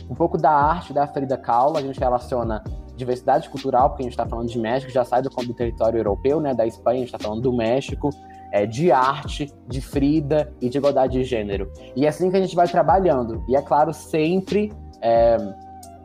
um 0.09 0.15
pouco 0.15 0.37
da 0.37 0.51
arte 0.51 0.91
da 0.91 1.05
Frida 1.07 1.37
Kahlo? 1.37 1.77
A 1.77 1.81
gente 1.81 1.99
relaciona 1.99 2.63
diversidade 2.95 3.49
cultural, 3.49 3.89
porque 3.89 4.03
a 4.03 4.05
gente 4.05 4.13
está 4.13 4.25
falando 4.25 4.47
de 4.47 4.59
México, 4.59 4.91
já 4.91 5.03
sai 5.03 5.21
do, 5.21 5.29
do 5.29 5.53
território 5.53 5.99
europeu, 5.99 6.39
né, 6.39 6.53
da 6.53 6.65
Espanha, 6.65 6.97
a 6.97 6.99
gente 6.99 7.13
está 7.13 7.19
falando 7.19 7.41
do 7.41 7.53
México, 7.53 8.09
é, 8.51 8.65
de 8.67 8.91
arte, 8.91 9.51
de 9.67 9.81
Frida 9.81 10.53
e 10.61 10.69
de 10.69 10.77
igualdade 10.77 11.13
de 11.13 11.23
gênero. 11.23 11.71
E 11.95 12.05
é 12.05 12.09
assim 12.09 12.29
que 12.29 12.37
a 12.37 12.39
gente 12.39 12.55
vai 12.55 12.67
trabalhando. 12.67 13.43
E 13.49 13.55
é 13.55 13.61
claro, 13.61 13.91
sempre 13.93 14.71
é, 15.03 15.37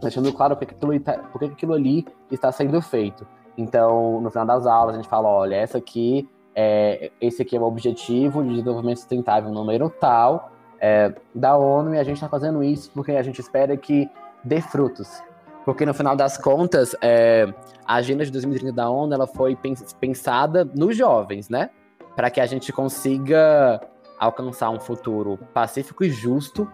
deixando 0.02 0.32
claro 0.32 0.56
por 0.56 0.66
que 0.66 0.74
aquilo, 0.74 1.00
tá, 1.00 1.12
aquilo 1.46 1.72
ali 1.72 2.04
está 2.30 2.50
sendo 2.50 2.82
feito. 2.82 3.26
Então, 3.56 4.20
no 4.20 4.30
final 4.30 4.46
das 4.46 4.66
aulas, 4.66 4.94
a 4.94 4.98
gente 4.98 5.08
fala, 5.08 5.28
olha, 5.28 5.54
essa 5.54 5.78
aqui, 5.78 6.28
é, 6.54 7.10
esse 7.20 7.42
aqui 7.42 7.56
é 7.56 7.60
o 7.60 7.64
objetivo 7.64 8.42
de 8.42 8.50
desenvolvimento 8.50 8.98
sustentável 8.98 9.50
número 9.50 9.88
tal 9.88 10.50
é, 10.80 11.12
da 11.34 11.56
ONU, 11.56 11.94
e 11.94 11.98
a 11.98 12.04
gente 12.04 12.16
está 12.16 12.28
fazendo 12.28 12.62
isso 12.62 12.90
porque 12.92 13.12
a 13.12 13.22
gente 13.22 13.40
espera 13.40 13.76
que 13.76 14.08
dê 14.44 14.60
frutos. 14.60 15.22
Porque 15.64 15.84
no 15.84 15.92
final 15.92 16.16
das 16.16 16.38
contas, 16.38 16.96
é, 17.02 17.52
a 17.84 17.96
agenda 17.96 18.24
de 18.24 18.32
2030 18.32 18.74
da 18.74 18.88
ONU 18.88 19.12
ela 19.12 19.26
foi 19.26 19.56
pensada 20.00 20.64
nos 20.64 20.96
jovens, 20.96 21.48
né? 21.48 21.70
Para 22.16 22.30
que 22.30 22.40
a 22.40 22.46
gente 22.46 22.72
consiga 22.72 23.80
alcançar 24.18 24.70
um 24.70 24.80
futuro 24.80 25.38
pacífico 25.52 26.04
e 26.04 26.10
justo 26.10 26.66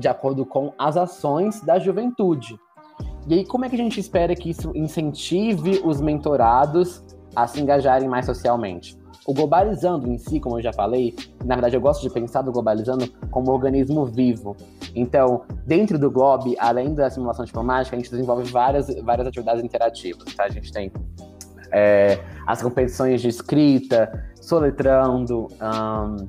de 0.00 0.08
acordo 0.08 0.44
com 0.44 0.72
as 0.78 0.96
ações 0.96 1.60
da 1.60 1.78
juventude. 1.78 2.58
E 3.28 3.34
aí, 3.34 3.44
como 3.44 3.64
é 3.64 3.68
que 3.68 3.76
a 3.76 3.78
gente 3.78 4.00
espera 4.00 4.34
que 4.34 4.50
isso 4.50 4.72
incentive 4.74 5.80
os 5.84 6.00
mentorados 6.00 7.04
a 7.36 7.46
se 7.46 7.60
engajarem 7.60 8.08
mais 8.08 8.26
socialmente? 8.26 8.98
O 9.26 9.34
globalizando 9.34 10.10
em 10.10 10.16
si, 10.16 10.40
como 10.40 10.58
eu 10.58 10.62
já 10.62 10.72
falei, 10.72 11.14
na 11.44 11.54
verdade 11.54 11.76
eu 11.76 11.80
gosto 11.80 12.02
de 12.02 12.10
pensar 12.10 12.42
do 12.42 12.50
globalizando 12.50 13.06
como 13.30 13.50
um 13.50 13.54
organismo 13.54 14.06
vivo. 14.06 14.56
Então, 14.94 15.42
dentro 15.66 15.98
do 15.98 16.10
Globo, 16.10 16.54
além 16.58 16.94
da 16.94 17.08
simulação 17.10 17.44
diplomática, 17.44 17.94
a 17.94 17.98
gente 17.98 18.10
desenvolve 18.10 18.50
várias, 18.50 18.88
várias 19.02 19.26
atividades 19.26 19.62
interativas. 19.62 20.34
Tá? 20.34 20.44
A 20.44 20.48
gente 20.48 20.72
tem 20.72 20.90
é, 21.70 22.18
as 22.46 22.62
competições 22.62 23.20
de 23.20 23.28
escrita, 23.28 24.26
soletrando, 24.40 25.46
um, 25.60 26.28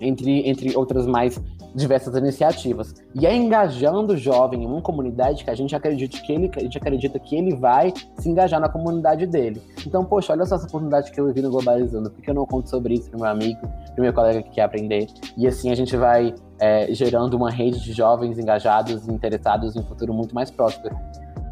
entre, 0.00 0.48
entre 0.48 0.76
outras 0.76 1.06
mais 1.06 1.40
diversas 1.74 2.14
iniciativas. 2.16 2.94
E 3.14 3.26
é 3.26 3.34
engajando 3.34 4.12
o 4.12 4.16
jovem 4.16 4.62
em 4.62 4.66
uma 4.66 4.80
comunidade 4.80 5.44
que 5.44 5.50
a 5.50 5.54
gente 5.54 5.74
acredita 5.74 6.20
que 6.20 6.32
ele, 6.32 6.50
a 6.56 6.60
gente 6.60 6.78
acredita 6.78 7.18
que 7.18 7.36
ele 7.36 7.56
vai 7.56 7.92
se 8.18 8.28
engajar 8.28 8.60
na 8.60 8.68
comunidade 8.68 9.26
dele. 9.26 9.60
Então, 9.86 10.04
poxa, 10.04 10.32
olha 10.32 10.44
só 10.46 10.54
essa 10.54 10.66
oportunidade 10.66 11.10
que 11.10 11.20
eu 11.20 11.32
vi 11.32 11.42
no 11.42 11.50
Globalizando, 11.50 12.10
por 12.10 12.22
que 12.22 12.30
eu 12.30 12.34
não 12.34 12.46
conto 12.46 12.70
sobre 12.70 12.94
isso 12.94 13.10
pro 13.10 13.18
meu 13.18 13.28
amigo, 13.28 13.60
pro 13.94 14.02
meu 14.02 14.12
colega 14.12 14.42
que 14.42 14.50
quer 14.50 14.62
aprender? 14.62 15.08
E 15.36 15.46
assim 15.46 15.70
a 15.70 15.74
gente 15.74 15.96
vai 15.96 16.34
é, 16.60 16.92
gerando 16.94 17.34
uma 17.34 17.50
rede 17.50 17.80
de 17.80 17.92
jovens 17.92 18.38
engajados 18.38 19.06
e 19.08 19.12
interessados 19.12 19.74
em 19.74 19.80
um 19.80 19.84
futuro 19.84 20.14
muito 20.14 20.34
mais 20.34 20.50
próspero. 20.50 20.96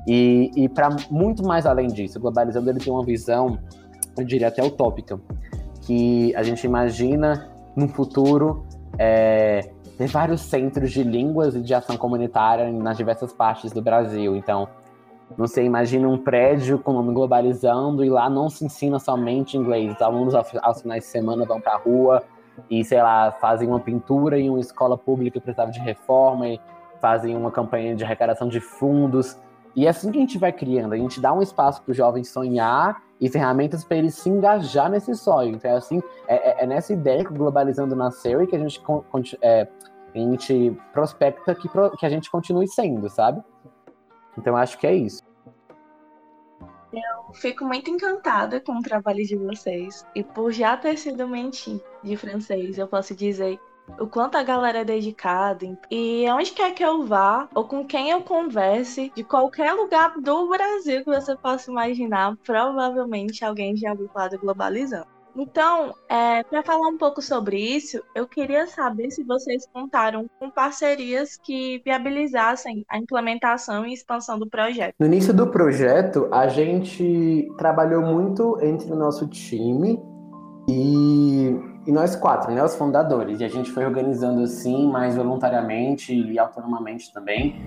E, 0.06 0.50
e 0.56 0.68
para 0.68 0.88
muito 1.10 1.44
mais 1.46 1.66
além 1.66 1.88
disso, 1.88 2.18
o 2.18 2.20
Globalizando 2.20 2.70
ele 2.70 2.78
tem 2.78 2.92
uma 2.92 3.04
visão, 3.04 3.58
eu 4.16 4.24
diria 4.24 4.48
até 4.48 4.62
utópica, 4.62 5.20
que 5.82 6.34
a 6.36 6.42
gente 6.42 6.64
imagina 6.64 7.48
num 7.76 7.88
futuro 7.88 8.64
é, 8.98 9.70
ter 10.02 10.08
vários 10.08 10.40
centros 10.40 10.90
de 10.90 11.04
línguas 11.04 11.54
e 11.54 11.60
de 11.60 11.72
ação 11.72 11.96
comunitária 11.96 12.70
nas 12.72 12.96
diversas 12.96 13.32
partes 13.32 13.70
do 13.70 13.80
Brasil. 13.80 14.34
Então, 14.34 14.68
não 15.38 15.46
sei, 15.46 15.64
imagina 15.64 16.08
um 16.08 16.18
prédio 16.18 16.78
com 16.78 16.90
o 16.90 16.94
nome 16.94 17.14
Globalizando 17.14 18.04
e 18.04 18.10
lá 18.10 18.28
não 18.28 18.50
se 18.50 18.64
ensina 18.64 18.98
somente 18.98 19.56
inglês. 19.56 19.94
Os 19.94 20.02
alunos 20.02 20.34
aos 20.34 20.82
finais 20.82 21.04
de 21.04 21.08
semana 21.08 21.44
vão 21.44 21.60
para 21.60 21.74
a 21.74 21.76
rua 21.76 22.22
e, 22.68 22.84
sei 22.84 23.00
lá, 23.00 23.30
fazem 23.30 23.68
uma 23.68 23.78
pintura 23.78 24.38
em 24.38 24.50
uma 24.50 24.58
escola 24.58 24.98
pública 24.98 25.38
que 25.38 25.44
precisava 25.44 25.70
de 25.70 25.78
reforma 25.78 26.48
e 26.48 26.60
fazem 27.00 27.36
uma 27.36 27.52
campanha 27.52 27.94
de 27.94 28.02
arrecadação 28.02 28.48
de 28.48 28.60
fundos. 28.60 29.38
E 29.76 29.86
é 29.86 29.88
assim 29.88 30.10
que 30.10 30.18
a 30.18 30.20
gente 30.20 30.36
vai 30.36 30.52
criando, 30.52 30.94
a 30.94 30.98
gente 30.98 31.20
dá 31.20 31.32
um 31.32 31.40
espaço 31.40 31.80
para 31.82 31.92
o 31.92 31.94
jovem 31.94 32.24
sonhar 32.24 33.00
e 33.20 33.28
ferramentas 33.28 33.84
para 33.84 33.98
ele 33.98 34.10
se 34.10 34.28
engajar 34.28 34.90
nesse 34.90 35.14
sonho. 35.14 35.54
Então, 35.54 35.70
é 35.70 35.76
assim, 35.76 36.02
é, 36.26 36.34
é, 36.34 36.64
é, 36.64 36.66
nessa 36.66 36.92
ideia 36.92 37.24
que 37.24 37.30
o 37.30 37.36
Globalizando 37.36 37.94
nasceu 37.94 38.42
e 38.42 38.48
que 38.48 38.56
a 38.56 38.58
gente, 38.58 38.82
é, 39.40 39.68
a 40.14 40.18
gente 40.18 40.76
prospecta 40.92 41.54
que, 41.54 41.68
que 41.98 42.06
a 42.06 42.08
gente 42.08 42.30
continue 42.30 42.68
sendo, 42.68 43.08
sabe? 43.08 43.42
Então, 44.36 44.56
acho 44.56 44.78
que 44.78 44.86
é 44.86 44.94
isso. 44.94 45.22
Eu 46.92 47.34
fico 47.34 47.64
muito 47.64 47.90
encantada 47.90 48.60
com 48.60 48.78
o 48.78 48.82
trabalho 48.82 49.24
de 49.24 49.36
vocês. 49.36 50.06
E 50.14 50.22
por 50.22 50.52
já 50.52 50.76
ter 50.76 50.98
sido 50.98 51.26
mente 51.26 51.82
de 52.02 52.16
francês, 52.16 52.76
eu 52.76 52.86
posso 52.86 53.14
dizer 53.14 53.58
o 53.98 54.06
quanto 54.06 54.36
a 54.36 54.42
galera 54.42 54.80
é 54.80 54.84
dedicada. 54.84 55.66
E 55.90 56.26
onde 56.30 56.52
quer 56.52 56.72
que 56.72 56.84
eu 56.84 57.04
vá, 57.04 57.48
ou 57.54 57.64
com 57.64 57.86
quem 57.86 58.10
eu 58.10 58.22
converse, 58.22 59.12
de 59.14 59.24
qualquer 59.24 59.72
lugar 59.72 60.14
do 60.20 60.48
Brasil 60.48 61.04
que 61.04 61.10
você 61.10 61.36
possa 61.36 61.70
imaginar, 61.70 62.36
provavelmente 62.44 63.44
alguém 63.44 63.76
já 63.76 63.92
ouviu 63.92 64.08
falar 64.08 64.28
do 64.28 64.38
Globalizando. 64.38 65.06
Então, 65.34 65.94
é, 66.08 66.42
para 66.42 66.62
falar 66.62 66.88
um 66.88 66.98
pouco 66.98 67.22
sobre 67.22 67.58
isso, 67.58 68.02
eu 68.14 68.26
queria 68.26 68.66
saber 68.66 69.10
se 69.10 69.24
vocês 69.24 69.66
contaram 69.72 70.28
com 70.38 70.50
parcerias 70.50 71.38
que 71.42 71.80
viabilizassem 71.84 72.84
a 72.88 72.98
implementação 72.98 73.86
e 73.86 73.94
expansão 73.94 74.38
do 74.38 74.48
projeto. 74.48 74.94
No 74.98 75.06
início 75.06 75.32
do 75.32 75.46
projeto, 75.46 76.28
a 76.30 76.48
gente 76.48 77.50
trabalhou 77.56 78.02
muito 78.02 78.58
entre 78.62 78.92
o 78.92 78.96
nosso 78.96 79.26
time 79.26 79.98
e 80.68 81.72
e 81.86 81.90
nós 81.90 82.14
quatro, 82.14 82.52
né, 82.52 82.62
os 82.62 82.74
fundadores. 82.76 83.40
E 83.40 83.44
a 83.44 83.48
gente 83.48 83.70
foi 83.70 83.84
organizando 83.84 84.42
assim, 84.42 84.88
mais 84.90 85.16
voluntariamente 85.16 86.14
e 86.14 86.38
autonomamente 86.38 87.12
também. 87.12 87.60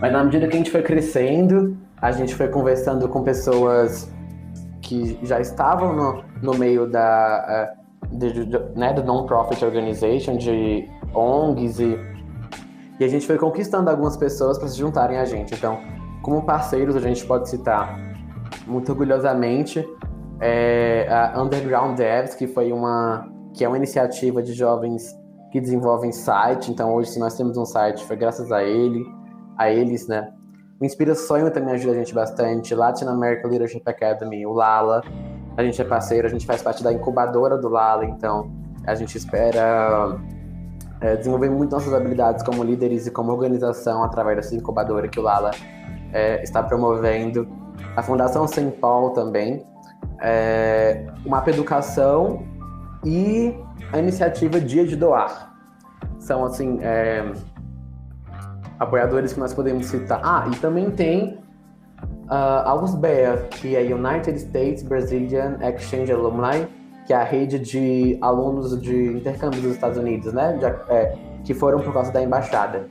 Mas 0.00 0.12
na 0.12 0.22
medida 0.22 0.46
que 0.46 0.54
a 0.54 0.58
gente 0.58 0.70
foi 0.70 0.82
crescendo, 0.82 1.76
a 1.96 2.12
gente 2.12 2.34
foi 2.34 2.48
conversando 2.48 3.08
com 3.08 3.22
pessoas 3.22 4.10
que 4.82 5.18
já 5.22 5.40
estavam 5.40 5.94
no, 5.94 6.24
no 6.42 6.54
meio 6.54 6.86
da, 6.90 7.74
uh, 7.74 8.16
de, 8.16 8.44
de, 8.44 8.58
né, 8.76 8.92
do 8.92 9.02
non-profit 9.02 9.64
organization, 9.64 10.36
de 10.36 10.88
ONGs, 11.14 11.80
e, 11.80 11.98
e 13.00 13.04
a 13.04 13.08
gente 13.08 13.26
foi 13.26 13.38
conquistando 13.38 13.90
algumas 13.90 14.16
pessoas 14.16 14.58
para 14.58 14.68
se 14.68 14.78
juntarem 14.78 15.18
a 15.18 15.24
gente. 15.24 15.54
Então, 15.54 15.78
como 16.22 16.44
parceiros, 16.44 16.96
a 16.96 17.00
gente 17.00 17.24
pode 17.26 17.48
citar 17.48 17.98
muito 18.66 18.90
orgulhosamente 18.90 19.86
é, 20.40 21.06
a 21.10 21.40
Underground 21.40 21.96
Devs, 21.96 22.34
que 22.34 22.46
foi 22.46 22.72
uma 22.72 23.28
que 23.54 23.64
é 23.64 23.68
uma 23.68 23.76
iniciativa 23.76 24.40
de 24.40 24.52
jovens 24.52 25.16
que 25.50 25.60
desenvolvem 25.60 26.12
site. 26.12 26.70
Então, 26.70 26.94
hoje, 26.94 27.10
se 27.10 27.18
nós 27.18 27.36
temos 27.36 27.56
um 27.56 27.64
site, 27.64 28.04
foi 28.04 28.16
graças 28.16 28.52
a 28.52 28.62
ele, 28.62 29.04
a 29.56 29.70
eles, 29.70 30.06
né? 30.06 30.30
O 30.80 30.84
Inspira 30.84 31.14
Sonho 31.14 31.50
também 31.50 31.74
ajuda 31.74 31.94
a 31.94 31.96
gente 31.96 32.14
bastante. 32.14 32.74
Latin 32.74 33.06
American 33.06 33.50
Leadership 33.50 33.82
Academy, 33.84 34.46
o 34.46 34.52
Lala, 34.52 35.02
a 35.58 35.64
gente 35.64 35.82
é 35.82 35.84
parceiro, 35.84 36.24
a 36.28 36.30
gente 36.30 36.46
faz 36.46 36.62
parte 36.62 36.84
da 36.84 36.92
incubadora 36.92 37.58
do 37.58 37.68
Lala, 37.68 38.04
então 38.04 38.48
a 38.86 38.94
gente 38.94 39.18
espera 39.18 40.16
é, 41.00 41.16
desenvolver 41.16 41.50
muito 41.50 41.72
nossas 41.72 41.92
habilidades 41.92 42.44
como 42.44 42.62
líderes 42.62 43.08
e 43.08 43.10
como 43.10 43.32
organização 43.32 44.04
através 44.04 44.36
dessa 44.36 44.54
incubadora 44.54 45.08
que 45.08 45.18
o 45.18 45.22
Lala 45.22 45.50
é, 46.12 46.40
está 46.44 46.62
promovendo. 46.62 47.48
A 47.96 48.02
Fundação 48.04 48.46
Sem 48.46 48.70
Paul 48.70 49.10
também. 49.10 49.66
É, 50.22 51.08
o 51.26 51.28
Mapa 51.28 51.50
Educação 51.50 52.46
e 53.04 53.52
a 53.92 53.98
iniciativa 53.98 54.60
Dia 54.60 54.86
de 54.86 54.94
Doar. 54.94 55.56
São, 56.20 56.44
assim, 56.44 56.78
é, 56.82 57.32
apoiadores 58.78 59.32
que 59.32 59.40
nós 59.40 59.52
podemos 59.52 59.86
citar. 59.86 60.20
Ah, 60.22 60.48
e 60.52 60.56
também 60.60 60.88
tem 60.92 61.40
uh, 62.30 62.68
a 62.68 62.74
USBEA, 62.74 63.48
que 63.50 63.74
é 63.74 63.80
United 63.80 64.36
States 64.38 64.82
Brazilian 64.82 65.58
Exchange 65.62 66.12
Alumni, 66.12 66.68
que 67.06 67.12
é 67.12 67.16
a 67.16 67.24
rede 67.24 67.58
de 67.58 68.18
alunos 68.20 68.80
de 68.80 69.12
intercâmbio 69.14 69.62
dos 69.62 69.72
Estados 69.72 69.96
Unidos, 69.98 70.32
né? 70.32 70.52
De, 70.52 70.66
é, 70.92 71.16
que 71.44 71.54
foram 71.54 71.80
por 71.80 71.92
causa 71.92 72.12
da 72.12 72.22
embaixada. 72.22 72.86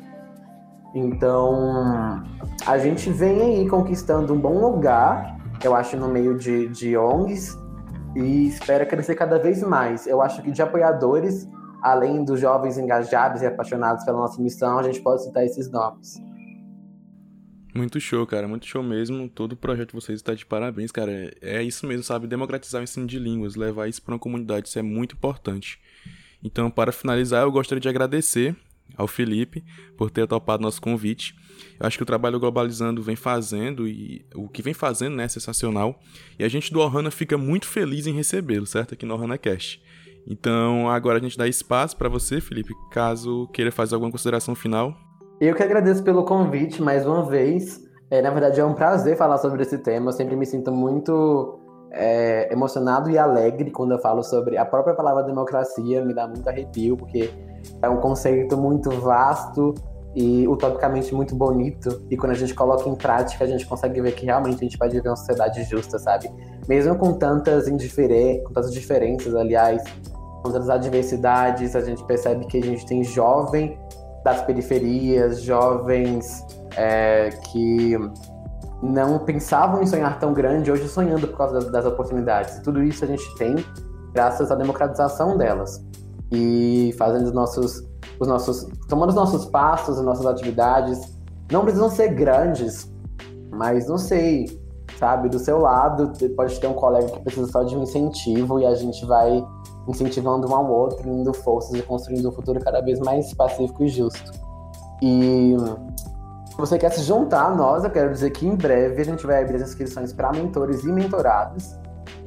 Então, 0.95 2.23
a 2.65 2.77
gente 2.79 3.11
vem 3.11 3.41
aí 3.41 3.69
conquistando 3.69 4.33
um 4.33 4.39
bom 4.39 4.59
lugar, 4.59 5.37
eu 5.63 5.75
acho, 5.75 5.95
no 5.97 6.07
meio 6.07 6.37
de, 6.37 6.67
de 6.69 6.97
ONGs 6.97 7.55
e 8.15 8.47
espera 8.47 8.85
crescer 8.85 9.13
cada 9.13 9.37
vez 9.37 9.61
mais. 9.61 10.07
Eu 10.07 10.21
acho 10.21 10.41
que 10.41 10.49
de 10.49 10.61
apoiadores, 10.61 11.47
além 11.83 12.23
dos 12.23 12.39
jovens 12.39 12.77
engajados 12.77 13.43
e 13.43 13.45
apaixonados 13.45 14.03
pela 14.03 14.17
nossa 14.17 14.41
missão, 14.41 14.79
a 14.79 14.83
gente 14.83 14.99
pode 15.01 15.23
citar 15.23 15.45
esses 15.45 15.69
nomes. 15.69 16.19
Muito 17.77 17.99
show, 17.99 18.25
cara, 18.25 18.47
muito 18.47 18.65
show 18.65 18.81
mesmo. 18.81 19.29
Todo 19.29 19.51
o 19.51 19.55
projeto 19.55 19.89
de 19.89 19.93
vocês 19.93 20.17
está 20.17 20.33
de 20.33 20.43
parabéns, 20.43 20.91
cara. 20.91 21.31
É 21.39 21.61
isso 21.61 21.85
mesmo, 21.85 22.03
sabe? 22.03 22.25
Democratizar 22.25 22.81
o 22.81 22.83
ensino 22.83 23.05
de 23.05 23.19
línguas, 23.19 23.55
levar 23.55 23.87
isso 23.87 24.01
para 24.01 24.15
uma 24.15 24.19
comunidade, 24.19 24.67
isso 24.67 24.79
é 24.79 24.81
muito 24.81 25.13
importante. 25.13 25.79
Então, 26.43 26.71
para 26.71 26.91
finalizar, 26.91 27.43
eu 27.43 27.51
gostaria 27.51 27.79
de 27.79 27.87
agradecer 27.87 28.55
ao 28.95 29.07
Felipe 29.07 29.63
por 29.95 30.09
ter 30.09 30.25
topado 30.25 30.63
nosso 30.63 30.81
convite. 30.81 31.35
Eu 31.79 31.85
acho 31.85 31.97
que 31.97 32.03
o 32.03 32.05
trabalho 32.05 32.39
Globalizando 32.39 33.03
vem 33.03 33.15
fazendo 33.15 33.87
e 33.87 34.25
o 34.33 34.49
que 34.49 34.63
vem 34.63 34.73
fazendo 34.73 35.15
né, 35.15 35.25
é 35.25 35.29
sensacional. 35.29 36.01
E 36.39 36.43
a 36.43 36.47
gente 36.47 36.73
do 36.73 36.79
Ohana 36.79 37.11
fica 37.11 37.37
muito 37.37 37.67
feliz 37.67 38.07
em 38.07 38.13
recebê-lo, 38.13 38.65
certo? 38.65 38.95
Aqui 38.95 39.05
no 39.05 39.13
Ohana 39.13 39.37
Cast. 39.37 39.79
Então 40.25 40.89
agora 40.89 41.19
a 41.19 41.21
gente 41.21 41.37
dá 41.37 41.47
espaço 41.47 41.95
para 41.95 42.09
você, 42.09 42.41
Felipe, 42.41 42.73
caso 42.91 43.47
queira 43.53 43.71
fazer 43.71 43.93
alguma 43.93 44.11
consideração 44.11 44.55
final. 44.55 45.06
Eu 45.39 45.53
que 45.53 45.61
agradeço 45.61 46.03
pelo 46.03 46.25
convite 46.25 46.81
mais 46.81 47.05
uma 47.05 47.21
vez. 47.21 47.79
É, 48.09 48.23
na 48.23 48.31
verdade 48.31 48.59
é 48.59 48.65
um 48.65 48.73
prazer 48.73 49.15
falar 49.15 49.37
sobre 49.37 49.61
esse 49.61 49.77
tema. 49.77 50.09
Eu 50.09 50.13
sempre 50.13 50.35
me 50.35 50.47
sinto 50.47 50.71
muito 50.71 51.59
é, 51.91 52.51
emocionado 52.51 53.07
e 53.11 53.19
alegre 53.19 53.69
quando 53.69 53.91
eu 53.91 53.99
falo 53.99 54.23
sobre 54.23 54.57
a 54.57 54.65
própria 54.65 54.95
palavra 54.95 55.21
democracia. 55.21 56.03
Me 56.03 56.11
dá 56.11 56.27
muito 56.27 56.47
arrepio, 56.49 56.97
porque 56.97 57.29
é 57.83 57.87
um 57.87 57.97
conceito 57.97 58.57
muito 58.57 58.89
vasto 58.89 59.75
e 60.15 60.47
utopicamente 60.47 61.13
muito 61.13 61.35
bonito. 61.35 62.01
E 62.09 62.17
quando 62.17 62.31
a 62.31 62.35
gente 62.35 62.55
coloca 62.55 62.89
em 62.89 62.95
prática, 62.95 63.43
a 63.43 63.47
gente 63.47 63.67
consegue 63.67 64.01
ver 64.01 64.15
que 64.15 64.25
realmente 64.25 64.55
a 64.55 64.63
gente 64.63 64.77
pode 64.77 64.95
viver 64.95 65.07
uma 65.07 65.15
sociedade 65.15 65.63
justa, 65.65 65.99
sabe? 65.99 66.31
Mesmo 66.67 66.95
com 66.97 67.13
tantas 67.13 67.69
com 67.69 68.53
tantas 68.53 68.73
diferenças, 68.73 69.35
aliás, 69.35 69.83
com 70.41 70.51
tantas 70.51 70.69
adversidades, 70.71 71.75
a 71.75 71.81
gente 71.81 72.03
percebe 72.05 72.47
que 72.47 72.57
a 72.57 72.63
gente 72.63 72.87
tem 72.87 73.03
jovem 73.03 73.77
das 74.27 74.41
periferias, 74.41 75.41
jovens 75.41 76.45
é, 76.75 77.29
que 77.29 77.97
não 78.83 79.19
pensavam 79.19 79.81
em 79.81 79.87
sonhar 79.87 80.19
tão 80.19 80.33
grande, 80.33 80.69
hoje 80.69 80.85
sonhando 80.89 81.29
por 81.29 81.37
causa 81.37 81.53
das, 81.53 81.71
das 81.71 81.85
oportunidades. 81.85 82.57
E 82.57 82.61
tudo 82.61 82.83
isso 82.83 83.05
a 83.05 83.07
gente 83.07 83.23
tem 83.37 83.55
graças 84.13 84.51
à 84.51 84.55
democratização 84.55 85.37
delas. 85.37 85.81
E 86.29 86.93
fazendo 86.97 87.27
os 87.27 87.31
nossos, 87.31 87.87
os 88.19 88.27
nossos, 88.27 88.67
tomando 88.89 89.09
os 89.09 89.15
nossos 89.15 89.45
passos, 89.45 89.97
as 89.97 90.03
nossas 90.03 90.25
atividades, 90.25 90.99
não 91.49 91.61
precisam 91.61 91.89
ser 91.89 92.09
grandes, 92.09 92.93
mas 93.49 93.87
não 93.87 93.97
sei, 93.97 94.59
sabe, 94.99 95.29
do 95.29 95.39
seu 95.39 95.57
lado 95.57 96.11
pode 96.35 96.59
ter 96.59 96.67
um 96.67 96.73
colega 96.73 97.07
que 97.07 97.21
precisa 97.21 97.47
só 97.47 97.63
de 97.63 97.77
um 97.77 97.83
incentivo 97.83 98.59
e 98.59 98.65
a 98.65 98.75
gente 98.75 99.05
vai 99.05 99.41
incentivando 99.87 100.49
um 100.49 100.55
ao 100.55 100.69
outro, 100.69 101.09
indo 101.09 101.33
forças 101.33 101.79
e 101.79 101.81
construindo 101.81 102.29
um 102.29 102.31
futuro 102.31 102.59
cada 102.59 102.81
vez 102.81 102.99
mais 102.99 103.33
pacífico 103.33 103.83
e 103.83 103.87
justo. 103.87 104.31
E 105.01 105.55
se 106.49 106.57
você 106.57 106.77
quer 106.77 106.91
se 106.91 107.01
juntar 107.01 107.45
a 107.45 107.55
nós, 107.55 107.83
eu 107.83 107.89
quero 107.89 108.11
dizer 108.11 108.31
que 108.31 108.47
em 108.47 108.55
breve 108.55 109.01
a 109.01 109.05
gente 109.05 109.25
vai 109.25 109.43
abrir 109.43 109.57
as 109.57 109.69
inscrições 109.69 110.11
para 110.11 110.31
mentores 110.31 110.83
e 110.83 110.91
mentorados. 110.91 111.77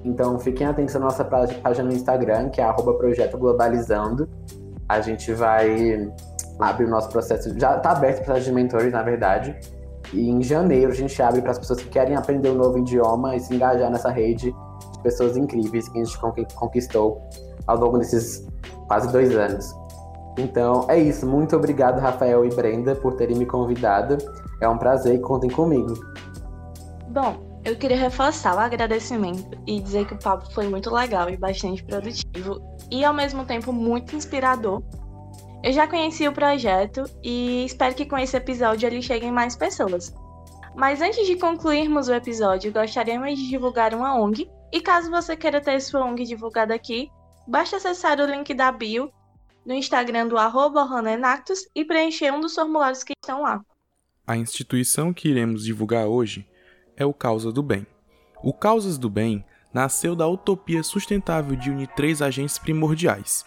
Então 0.05 0.39
fiquem 0.39 0.67
atentos 0.67 0.95
à 0.97 0.99
nossa 0.99 1.25
página 1.25 1.89
no 1.89 1.93
Instagram, 1.93 2.49
que 2.49 2.61
é 2.61 2.73
Projeto 2.73 3.37
Globalizando. 3.37 4.29
A 4.89 5.01
gente 5.01 5.33
vai 5.33 6.11
abrir 6.59 6.87
o 6.87 6.89
nosso 6.89 7.09
processo. 7.09 7.59
Já 7.59 7.77
está 7.77 7.91
aberto 7.91 8.23
o 8.23 8.25
processo 8.25 8.47
de 8.47 8.53
mentores, 8.53 8.93
na 8.93 9.03
verdade. 9.03 9.59
E 10.13 10.31
em 10.31 10.43
janeiro 10.43 10.91
a 10.91 10.95
gente 10.95 11.21
abre 11.23 11.43
para 11.43 11.53
as 11.53 11.59
pessoas 11.59 11.81
que 11.81 11.89
querem 11.89 12.17
aprender 12.17 12.51
um 12.51 12.55
novo 12.55 12.79
idioma 12.79 13.37
e 13.37 13.41
se 13.41 13.55
engajar 13.55 13.91
nessa 13.91 14.11
rede 14.11 14.53
de 14.93 15.03
pessoas 15.03 15.37
incríveis 15.37 15.89
que 15.89 16.01
a 16.01 16.05
gente 16.05 16.19
conquistou 16.55 17.21
ao 17.67 17.77
longo 17.79 17.99
desses 17.99 18.47
quase 18.87 19.11
dois 19.13 19.35
anos. 19.35 19.75
Então 20.39 20.87
é 20.89 20.99
isso. 20.99 21.27
Muito 21.27 21.57
obrigado, 21.57 21.99
Rafael 21.99 22.45
e 22.45 22.49
Brenda, 22.49 22.95
por 22.95 23.15
terem 23.15 23.37
me 23.37 23.47
convidado. 23.47 24.19
É 24.61 24.69
um 24.69 24.79
prazer 24.79 25.15
e 25.15 25.19
contem 25.19 25.51
comigo. 25.51 25.95
Bom, 27.09 27.51
eu 27.65 27.77
queria 27.77 27.97
reforçar 27.97 28.55
o 28.55 28.59
agradecimento 28.59 29.59
e 29.67 29.81
dizer 29.81 30.07
que 30.07 30.15
o 30.15 30.19
papo 30.19 30.51
foi 30.53 30.69
muito 30.69 30.91
legal 30.91 31.29
e 31.29 31.37
bastante 31.37 31.85
produtivo 31.85 32.61
e 32.91 33.05
ao 33.05 33.13
mesmo 33.13 33.45
tempo 33.45 33.73
muito 33.73 34.17
inspirador. 34.17 34.83
Eu 35.63 35.73
já 35.73 35.87
conheci 35.87 36.27
o 36.27 36.33
projeto 36.33 37.05
e 37.23 37.67
espero 37.67 37.95
que 37.95 38.07
com 38.07 38.17
esse 38.17 38.35
episódio 38.35 38.87
ele 38.87 39.03
chegue 39.03 39.27
em 39.27 39.33
mais 39.33 39.55
pessoas. 39.55 40.15
Mas 40.75 41.03
antes 41.03 41.27
de 41.27 41.37
concluirmos 41.37 42.09
o 42.09 42.15
episódio, 42.15 42.73
gostaríamos 42.73 43.39
de 43.39 43.49
divulgar 43.49 43.93
uma 43.95 44.19
ONG. 44.19 44.51
E 44.73 44.81
caso 44.81 45.11
você 45.11 45.37
queira 45.37 45.61
ter 45.61 45.81
sua 45.81 46.05
ONG 46.05 46.25
divulgada 46.25 46.75
aqui, 46.75 47.11
basta 47.51 47.79
acessar 47.79 48.21
o 48.21 48.27
link 48.27 48.55
da 48.55 48.71
bio 48.71 49.11
no 49.67 49.75
Instagram 49.75 50.29
do 50.29 50.39
arroba 50.39 50.87
e 51.75 51.85
preencher 51.85 52.33
um 52.33 52.41
dos 52.41 52.55
formulários 52.55 53.03
que 53.03 53.13
estão 53.21 53.43
lá. 53.43 53.61
A 54.25 54.37
instituição 54.37 55.13
que 55.13 55.29
iremos 55.29 55.65
divulgar 55.65 56.07
hoje 56.07 56.49
é 56.97 57.05
o 57.05 57.13
Causa 57.13 57.51
do 57.51 57.61
Bem. 57.61 57.85
O 58.41 58.53
Causas 58.53 58.97
do 58.97 59.11
Bem 59.11 59.45
nasceu 59.75 60.15
da 60.15 60.29
utopia 60.29 60.85
sustentável 60.85 61.57
de 61.57 61.71
unir 61.71 61.89
três 61.89 62.23
agentes 62.23 62.57
primordiais: 62.57 63.45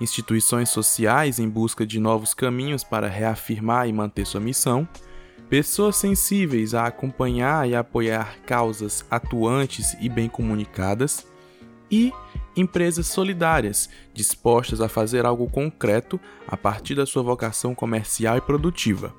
instituições 0.00 0.68
sociais 0.68 1.38
em 1.38 1.48
busca 1.48 1.86
de 1.86 2.00
novos 2.00 2.34
caminhos 2.34 2.82
para 2.82 3.06
reafirmar 3.06 3.88
e 3.88 3.92
manter 3.92 4.26
sua 4.26 4.40
missão, 4.40 4.88
pessoas 5.48 5.94
sensíveis 5.94 6.74
a 6.74 6.86
acompanhar 6.86 7.68
e 7.68 7.76
apoiar 7.76 8.36
causas 8.40 9.04
atuantes 9.08 9.94
e 10.00 10.08
bem 10.08 10.28
comunicadas, 10.28 11.24
e 11.94 12.12
empresas 12.56 13.06
solidárias, 13.06 13.88
dispostas 14.12 14.80
a 14.80 14.88
fazer 14.88 15.24
algo 15.24 15.48
concreto 15.48 16.20
a 16.46 16.56
partir 16.56 16.94
da 16.94 17.06
sua 17.06 17.22
vocação 17.22 17.74
comercial 17.74 18.36
e 18.36 18.40
produtiva. 18.40 19.14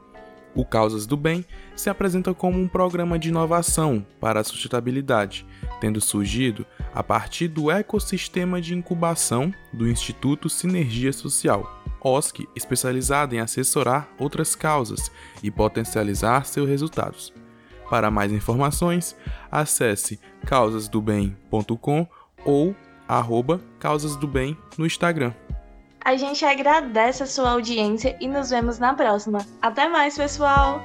O 0.53 0.63
Causas 0.63 1.05
do 1.05 1.17
Bem 1.17 1.45
se 1.75 1.89
apresenta 1.89 2.33
como 2.33 2.59
um 2.59 2.67
programa 2.67 3.19
de 3.19 3.27
inovação 3.27 4.05
para 4.21 4.39
a 4.39 4.43
sustentabilidade, 4.43 5.45
tendo 5.81 5.99
surgido 5.99 6.65
a 6.93 7.03
partir 7.03 7.49
do 7.49 7.69
ecossistema 7.69 8.61
de 8.61 8.73
incubação 8.73 9.53
do 9.73 9.87
Instituto 9.87 10.49
Sinergia 10.49 11.11
Social, 11.11 11.81
OSC, 12.01 12.47
especializado 12.55 13.35
em 13.35 13.39
assessorar 13.39 14.09
outras 14.17 14.55
causas 14.55 15.11
e 15.43 15.51
potencializar 15.51 16.45
seus 16.45 16.69
resultados. 16.69 17.33
Para 17.89 18.09
mais 18.09 18.31
informações, 18.31 19.15
acesse 19.51 20.19
causasdobem.com 20.45 22.07
ou 22.45 22.75
arroba 23.07 23.59
Causas 23.79 24.15
do 24.15 24.27
Bem 24.27 24.57
no 24.77 24.85
Instagram. 24.85 25.33
A 26.03 26.15
gente 26.15 26.45
agradece 26.45 27.23
a 27.23 27.25
sua 27.25 27.51
audiência 27.51 28.15
e 28.21 28.27
nos 28.27 28.51
vemos 28.51 28.77
na 28.77 28.93
próxima. 28.93 29.39
Até 29.61 29.89
mais, 29.89 30.15
pessoal! 30.15 30.79